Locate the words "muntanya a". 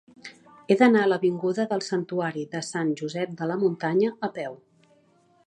3.67-4.33